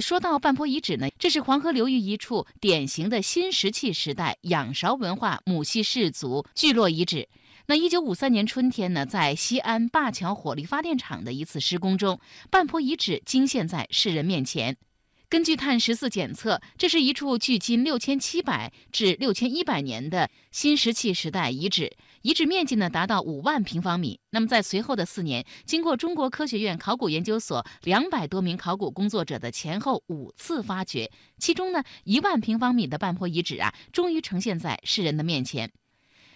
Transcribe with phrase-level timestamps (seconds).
[0.00, 7.26] 说到半坡遗址呢，这是黄河流域一处典型的新石器时代仰韶文化母系氏族聚落遗址。
[7.66, 12.20] 那一九五三年春天呢，在西安灞桥火力发电厂的一次施工中，
[12.50, 14.76] 半坡遗址惊现在世人面前。
[15.28, 21.96] 根据碳十四检测，这是一处距今六千七百至六千一百年的新石器时代遗址，
[22.26, 24.18] 遗址面积呢达到五万平方米。
[24.30, 31.08] 那么在随后的四年，经过中国科学院考古研究所两百多名考古工作者的前后五次发掘，
[31.38, 35.70] 其中呢一万平方米的半坡遗址啊，终于呈现在世人的面前。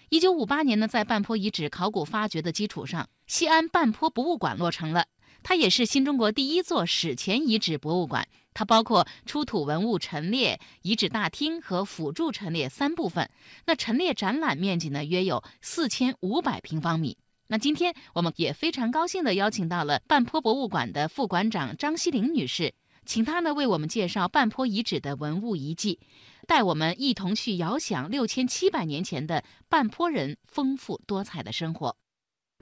[0.07, 5.07] 一九五八年呢，在半坡遗址考古发掘的基础上，西安半坡博物馆落成了。
[5.43, 8.27] 它也是新中国第一座史前遗址博物馆。
[8.53, 13.29] 它包括出土文物陈列、遗址大厅和辅助陈列三部分。
[13.65, 17.17] 那陈列展览面积呢，约有四千五百平方米。
[17.47, 22.73] 那今天我们也非常高兴地邀请到了半坡博物馆的副馆长张西玲女士，
[23.05, 25.99] 请她呢为我们介绍半坡遗址的文物遗迹。
[26.45, 31.95] 带我们一同去遥想六千七百年前的半坡人丰富多彩的生活。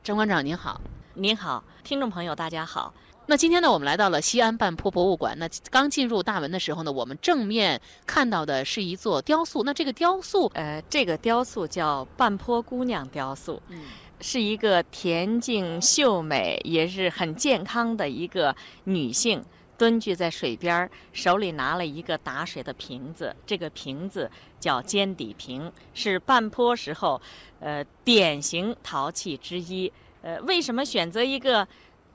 [0.04, 0.80] 张馆长您好，
[1.20, 2.94] 您好，听众朋友大家好。
[3.26, 5.38] 那今天呢，我们来到了西安半坡博物馆。
[5.38, 9.62] 那刚进入大门的时候呢，我们正面看到的是一座雕塑。
[9.66, 13.82] 那这个雕塑，呃，这个雕塑叫半坡姑娘雕塑，嗯，
[14.22, 19.44] 是一个恬静秀美，也是很健康的一个女性。
[19.78, 23.36] 蹲踞在水边，手里拿了一个打水的瓶子。
[23.46, 27.22] 这个瓶子叫尖底瓶，是半坡时候，
[27.60, 29.92] 呃，典型陶器之一。
[30.22, 31.68] 呃，为什么选择一个？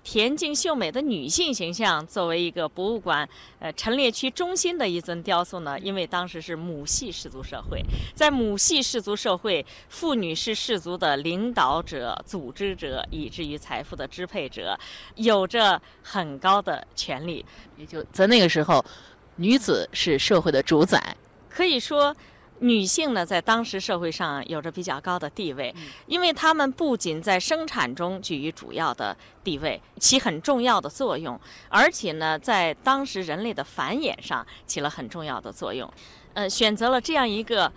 [0.07, 3.27] 恬静秀美的女性形象作为一个博物馆
[3.59, 7.83] 呃陈列区中心的一尊雕塑呢，因为当时是母系氏族社会，
[8.15, 14.79] 在母系氏族社会，妇女是氏族的领导者、组织者，以至于财富的支配者，
[15.15, 17.43] 有着很高的权利。
[17.79, 18.85] 也就在那个时候，
[19.37, 21.17] 女子是社会的主宰，
[21.49, 22.15] 可以说。
[22.61, 25.75] 女性呢，在当时社会上有着比较高的地位，
[26.07, 31.39] 因为她们不仅在生产中居于主要的地位，起很重要的作用，
[31.69, 35.93] 而且呢，在当时人类的繁衍上起了很重要的作用。
[36.33, 37.71] 呃，选择了这样一个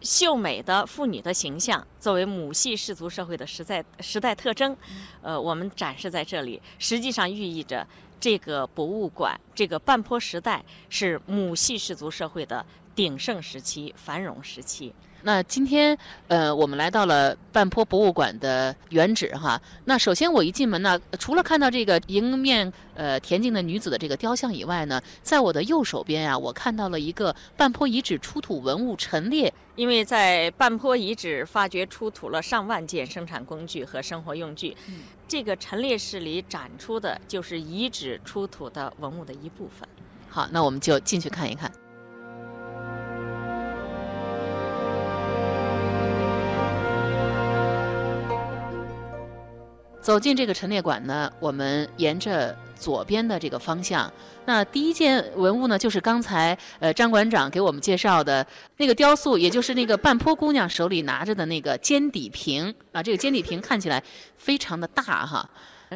[0.00, 4.76] 秀美的妇女的形象作为母系氏族社会的时代时代特征，
[5.22, 7.86] 呃，我们展示在这里，实际上寓意着
[8.20, 12.64] 这个博物馆，这个半坡时代是母系氏族社会的。
[12.94, 14.94] 鼎盛时期、繁荣时期。
[15.26, 15.96] 那今天，
[16.28, 19.58] 呃，我们来到了半坡博物馆的原址哈。
[19.86, 29.50] 那首先我一进门呢，除了看到这个迎面呃恬静的女子的这个雕像以外呢，在我的右手边呀，我看到了一个半坡遗址出土文物陈列。
[29.76, 34.76] 因为在半坡遗址发掘出土了上万件生产工具和生活用具，
[35.26, 39.88] 这个陈列室里展出的就是遗址出土的文物的一部分。
[40.28, 41.72] 好，那我们就进去看一看。
[50.04, 54.12] 走进这个陈列馆呢，我们沿着左边的这个方向，
[54.44, 63.02] 那第一件文物呢，就是刚才呃张馆长给我们介绍的那个雕塑，也就是那个半坡姑娘手里拿着的那个尖底瓶啊。
[63.02, 64.02] 这个尖底瓶看起来
[64.36, 65.48] 非常的大哈。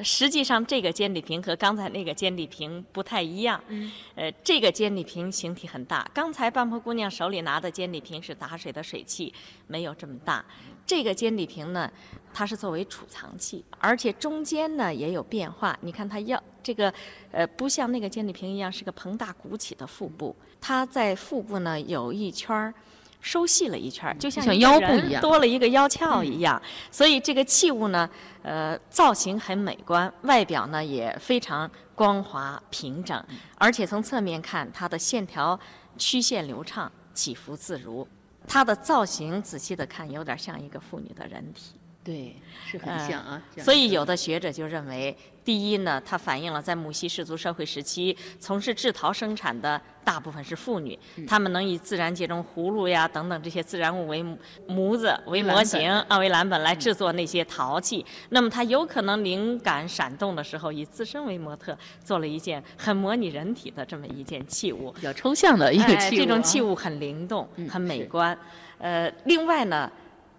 [0.02, 3.60] 实际上，这个尖底瓶和刚才那个尖底瓶不太一样。
[3.68, 3.90] 嗯。
[4.14, 6.08] 呃，这个尖底瓶形体很大。
[6.14, 9.34] 刚才半坡姑娘手里拿的尖底瓶是打水的水器，
[9.66, 10.42] 没有这么大。
[10.86, 11.90] 这个尖底瓶呢，
[12.38, 15.76] 它是作为储藏器，而且中间呢也有变化。
[15.80, 16.94] 你看它要这个，
[17.32, 22.72] 呃，不像那个尖底瓶一样是个膨大鼓起的腹部，它在腹部呢有一圈儿。
[23.20, 26.62] 收细了一圈，就像腰部一样，多了一个腰鞘一样。
[26.88, 28.08] 所以这个器物呢，
[28.42, 33.20] 呃，造型很美观，外表呢也非常光滑平整，
[33.56, 35.58] 而且从侧面看，它的线条
[35.96, 38.06] 曲线流畅，起伏自如。
[38.46, 41.72] 它的造型仔细的看，有点像一个妇女的人体。
[42.08, 42.34] 对，
[42.66, 43.42] 是很像啊。
[43.58, 45.14] 所以有的学者就认为，
[45.44, 54.24] 第一呢，它反映了在母系氏族社会时期，从事制陶生产的大部分是妇女，她们能以自然界中葫芦呀等等这些自然物为
[54.66, 58.02] 模子、为模型啊为蓝本来制作那些陶器。
[58.30, 66.18] 那么它有可能灵感闪动的时候，以自身为模特，做了一件很模拟人体的这么一件器物，比较抽象的一个器物。
[66.20, 68.34] 这种器物很灵动，很美观。
[68.78, 69.92] 呃，另外呢。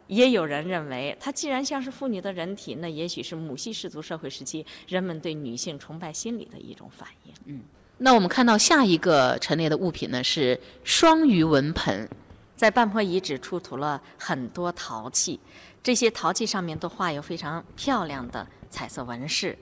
[0.10, 7.34] 也有人认为，它既然像是妇女的人体，那也许是母系氏族社会时期人们对女性崇拜心理的一种反应。
[7.46, 7.62] 嗯，
[8.00, 12.10] 那我们看到下一个陈列的物品呢是双鱼纹盆，
[12.56, 15.40] 在半坡遗址出土了很多陶器，
[15.84, 19.56] 这些陶器上面都画有非常漂亮的彩色纹饰，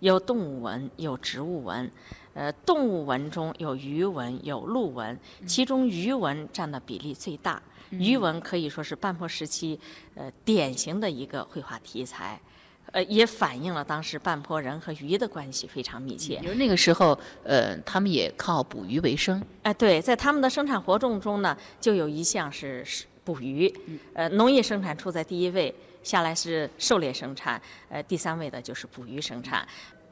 [0.00, 1.88] 有动物纹，有植物纹。
[2.34, 7.62] 呃，动物纹中有鱼纹、有鹿纹，其中鱼纹占的比例最大。
[7.90, 9.78] 鱼纹可以说是半坡时期
[10.16, 12.40] 呃典型的一个绘画题材，
[12.90, 16.40] 呃，也反映了当时半坡人和鱼的关系非常密切。
[16.40, 19.40] 比如那个时候，呃，他们也靠捕鱼为生。
[19.62, 22.84] 哎，对，在他们的生产活动中呢，就有一项是
[23.22, 23.72] 捕鱼。
[24.12, 25.72] 呃，农业生产处在第一位，
[26.02, 29.66] 下来是狩猎生产，呃，第三位的就是捕鱼生产。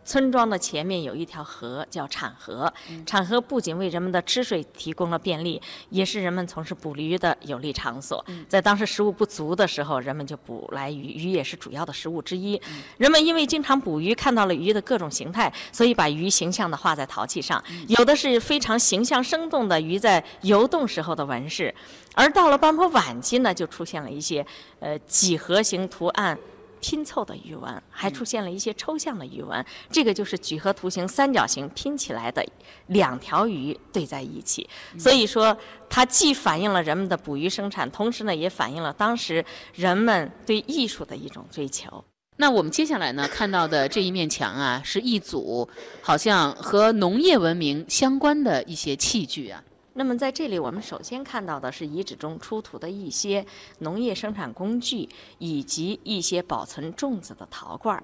[0.04, 2.72] 村庄的前面有一条河，叫产河。
[3.06, 5.60] 产河不仅为人们的吃水提供了便利，
[5.90, 8.24] 也是人们从事捕鱼的有利场所。
[8.48, 12.60] 在当时食物不足的时候，人们就捕来鱼，鱼也是主要的食物之一。
[12.98, 17.62] 人们因为经常捕鱼，看到了鱼的各种形态，所以把鱼形象的画在陶器上。
[17.88, 21.74] 有的是非常形象生动的鱼在游动时候的纹饰，
[22.14, 24.44] 而到了半坡晚期呢，就出现了一些
[24.80, 26.36] 呃几何形图案。
[26.82, 29.64] 拼凑的鱼纹，还出现了一些抽象的鱼纹。
[29.90, 32.44] 这个就是几何图形、三角形拼起来的
[32.88, 34.68] 两条鱼对在一起。
[34.98, 35.56] 所以说，
[35.88, 39.42] 它既反映了人们的捕鱼生产，同时呢，也反映了当时
[39.72, 42.04] 人们对艺术的一种追求。
[42.36, 45.68] 那我们接下来呢看到的这一面墙啊，是一组
[46.00, 49.62] 好像和农业文明相关的一些器具啊。
[49.94, 53.44] 那么在这里，我们首先看到的是遗址中出土的一些
[53.80, 55.08] 农业生产工具，
[55.38, 58.02] 以及一些保存粽子的陶罐儿。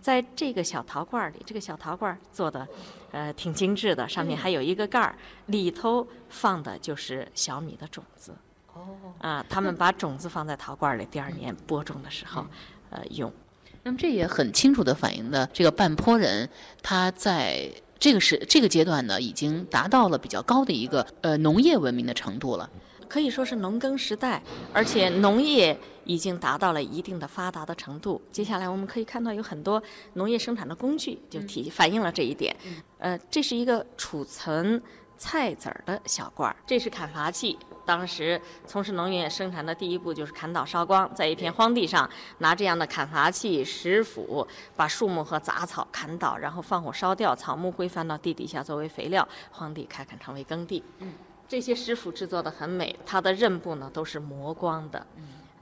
[0.00, 2.66] 在这个小陶罐儿里，这个小陶罐儿做的，
[3.12, 5.14] 呃，挺精致的，上面还有一个盖儿，
[5.46, 8.34] 里头放的就是小米的种子。
[8.74, 8.86] 哦。
[9.20, 12.46] 啊，他们把种子放在陶罐儿里，第二年播种的时候，
[12.90, 13.32] 呃，用。
[13.82, 16.48] 那么这也很清楚地反映了这个半坡人
[16.82, 17.70] 他在。
[18.00, 22.68] 这个是这个阶段呢，已经达到了比较高的一个呃农业文明的程度了，
[23.06, 24.42] 可以说是农耕时代，
[24.72, 28.18] 而且农业已经达到了一定的发达的程度。
[28.32, 29.80] 接下来我们可以看到有很多
[30.14, 32.56] 农业生产的工具，就体反映了这一点。
[32.98, 34.82] 呃，这是一个储存
[35.20, 37.58] 菜籽儿的小罐儿，这是砍伐器。
[37.84, 42.08] 当时从事农业生产的第一步就是砍倒烧光，在一片荒地上
[42.38, 50.82] 拿这样的砍伐器、石斧，把树木和杂草砍倒，然后放火烧掉，草木灰翻到地底下作为肥料，荒地开垦成为耕地。
[51.00, 51.12] 嗯，
[51.46, 55.06] 这些石斧制作的很美，它的刃部呢都是磨光的。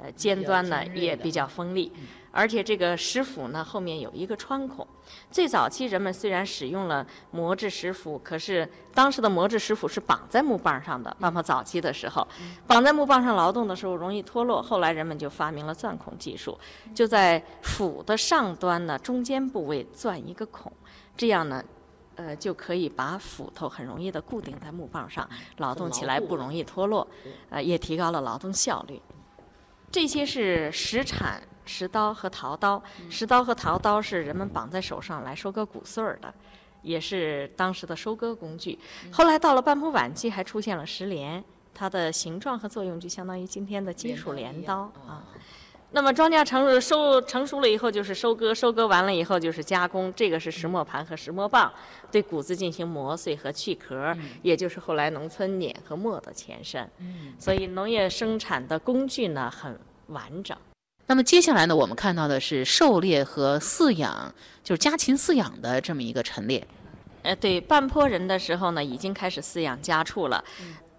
[0.00, 1.92] 呃，尖端呢也比较锋利，
[2.30, 4.86] 而且这个石斧呢后面有一个穿孔。
[5.28, 11.14] 最早期人们虽然使用了磨制石斧，可是当时的磨制石斧是绑在木棒上的。
[11.18, 12.24] 那么早期的时候，
[12.64, 14.62] 绑在木棒上劳动的时候容易脱落。
[14.62, 16.56] 后来人们就发明了钻孔技术，
[16.94, 20.72] 就在斧的上端呢中间部位钻一个孔，
[21.16, 21.64] 这样呢，
[22.14, 27.04] 呃就可以把斧头很容易的固定在木棒上，劳动起来不容易脱落，
[27.50, 29.02] 呃也提高了劳动效率。
[29.90, 32.82] 这些是石铲、石刀和陶刀。
[33.08, 36.32] 石刀和陶刀是人们绑在手上来收割谷穗儿的，
[36.82, 38.79] 也是当时的收割工具。
[39.11, 41.43] 后来到了半坡晚期，还出现了石镰，
[41.75, 45.25] 它的形状和作用就相当于今天的金属镰刀啊。
[45.90, 50.12] 那么庄稼成收成熟了以后就是收割，收割完了以后就是加工。
[50.14, 51.73] 这个是石磨盘和石磨棒，
[52.12, 56.87] 对谷子进行磨碎和去壳，也就是后来农村碾和磨的前身。
[57.38, 60.55] 所以农业生产的工具呢很完整。
[61.06, 66.67] 那么接下来呢，我们看到的是狩猎和饲养，就是家禽饲养的这么一个陈列。
[67.23, 70.44] 呃，对，半坡人的时候呢，已经开始饲养家畜了。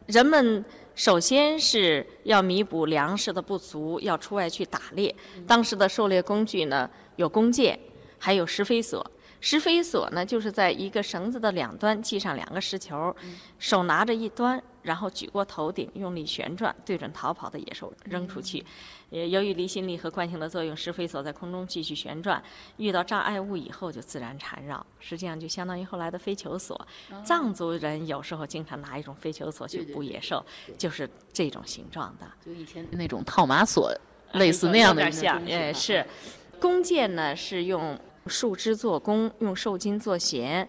[0.08, 0.66] 人们。
[1.00, 5.16] 首先是要弥补粮食的不足，要出外去打猎。
[5.48, 7.80] 当时的狩猎工具呢，有弓箭，
[8.18, 9.10] 还有石飞索。
[9.42, 13.16] 石飞索呢，就是在一个绳子的两端系上两个石球，
[13.58, 18.66] 手拿着一端，然后举过头顶，用力旋转，对准逃跑的野兽扔出去。
[19.10, 22.44] 由于离心力和惯性的作用，石飞索在空中继续旋转，
[22.78, 24.86] 遇到障碍物以后就自然缠绕。
[25.00, 26.88] 实际上就相当于后来的飞球索。
[27.24, 30.46] 藏族人有时候经常拿一种飞球索去捕野兽，
[30.78, 32.28] 就是这种形状的。
[32.46, 33.90] 就以前那种套马索，
[34.34, 35.02] 类似那样的。
[35.02, 36.06] 有点像，哎，是。
[36.60, 37.98] 弓箭呢是用。
[38.30, 40.68] 树枝做弓，用兽筋做弦。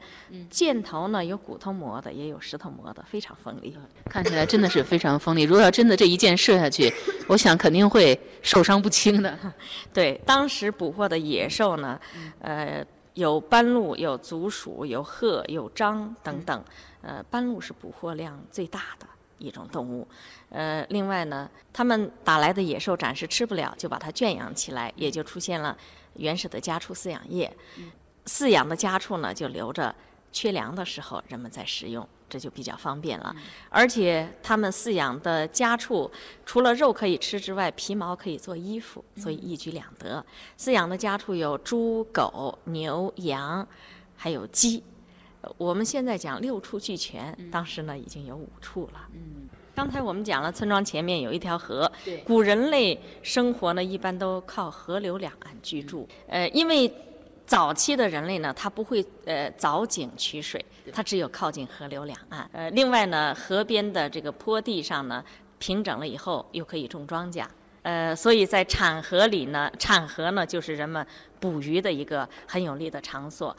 [0.48, 3.76] 箭头呢有骨头磨的，也有石头磨的，非常锋利。
[4.06, 5.42] 看起来真的是非常锋利。
[5.42, 6.92] 如果要真的这一箭射下去，
[7.28, 9.38] 我想肯定会受伤不轻的。
[9.92, 12.00] 对，当时捕获的野兽呢，
[12.40, 16.64] 呃，有斑鹿、有足鼠、有鹤、有獐等等。
[17.02, 19.06] 呃，斑鹿是捕获量最大的
[19.40, 20.06] 一种动物。
[20.50, 25.76] 呃，另外呢，他们打来的野兽暂时吃不了，就把它圈养起来，也就出现了。
[26.14, 27.50] 原始的家畜饲养业，
[28.26, 29.94] 饲养的家畜呢，就留着
[30.32, 33.34] 缺粮的时候人们再食用，这就比较方便了。
[33.68, 36.10] 而且他们饲养的家畜，
[36.44, 40.22] 除了肉可以吃之外，皮毛可以做衣服，所以一举两得。
[40.58, 43.66] 饲养的家畜有猪、狗、牛、羊，
[44.16, 44.82] 还有鸡。
[45.42, 49.00] 呃我们现在讲六处俱全，当时呢已经有五处了。
[49.14, 51.90] 嗯，刚才我们讲了，村庄前面有一条河，
[52.24, 56.08] 古人类生活呢一般都靠河流两岸居住。
[56.26, 56.92] 呃，因为
[57.46, 62.48] 早期的人类呢，他不会呃凿井取水，他只有靠近河流两岸。
[62.52, 65.24] 呃，另外呢，河边的这个坡地上呢，
[65.58, 67.44] 平整了以后又可以种庄稼。
[67.82, 71.04] 呃，所以在产河里呢，产河呢就是人们
[71.40, 73.56] 捕鱼的一个很有利的场所。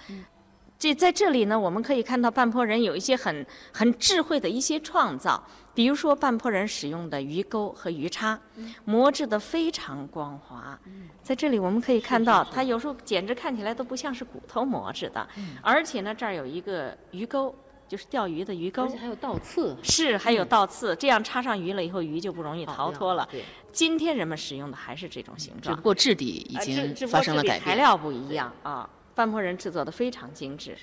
[0.82, 5.44] 这在这里呢，我们可以看到半坡人有一些很很智慧的一些创造，
[5.76, 8.40] 比如说半坡人使用的鱼钩和鱼叉，
[8.84, 10.80] 磨制的非常光滑。
[11.22, 15.30] 在这里我们可以看到，它有时候简直看起来都不像是骨头磨制的，
[15.62, 17.56] 而且呢，这儿有一个鱼钩，
[17.88, 18.98] 就是钓鱼的鱼钩而且。
[18.98, 23.28] 还有倒刺，是，还有倒刺，这样插上鱼了以后，鱼就不容易逃脱了。
[23.30, 27.76] 对，今天人们使用的还是这种形状只不，过质地已经发生了改变材。
[27.76, 28.90] 料不一样啊。
[29.14, 30.78] 半坡人制作的非常精致。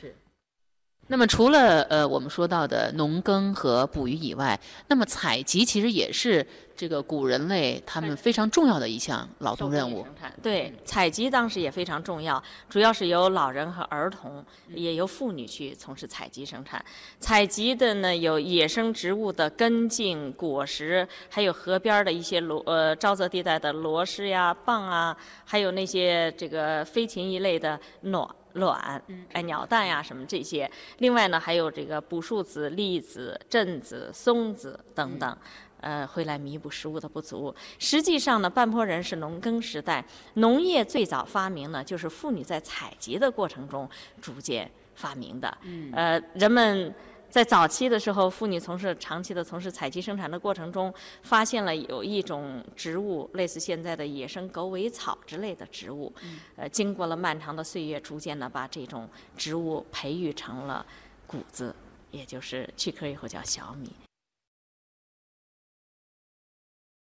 [1.10, 10.06] 那么除了呃我们说到的农耕和捕鱼以外，那么采集其实也是这个古人类他们非常重要的一项劳动任务。
[10.42, 16.84] 对，采集当时也非常重要，主要是由老人和儿童，也由妇女去从事采集生产。
[17.18, 28.28] 采集的呢有野生植物的根茎、果实，还有河边儿的一些螺呃沼泽地带的螺蛳呀、蚌啊，还有那些这个飞禽一类的卵。
[28.54, 29.02] 卵，
[29.32, 30.70] 哎，鸟蛋呀，什么这些。
[30.98, 35.36] 另外呢，还有这个捕树子、栗子、榛子、松子等等。
[35.80, 37.54] 呃，会来弥补食物的不足。
[37.78, 43.88] 实际上呢，半坡人是农耕时代，农业最早发明呢，就是妇女在采集的过程中
[44.20, 45.56] 逐渐发明的。
[45.62, 46.92] 嗯呃，人们
[47.30, 50.92] 在早期的时候，妇女从事长期的从事采集生产的过程中，
[51.22, 56.12] 发现了有一种植物，类似现在的野生狗尾草之类的植物。
[56.56, 60.84] 呃，经过了漫长的岁月，逐渐的把这种植物培育成了
[61.26, 61.74] 谷子，
[62.10, 63.90] 也就是去壳以后叫小米。